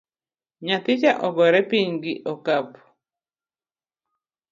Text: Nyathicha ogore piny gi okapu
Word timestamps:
Nyathicha 0.65 1.11
ogore 1.27 1.59
piny 1.69 1.91
gi 2.03 2.13
okapu 2.31 2.81